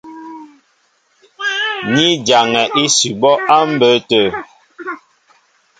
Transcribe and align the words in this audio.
Ni 1.93 2.05
jaŋɛ 2.27 2.63
ísʉbɔ́ 2.83 3.33
á 3.55 3.57
mbə̌ 3.71 3.91
tə̂. 4.09 4.25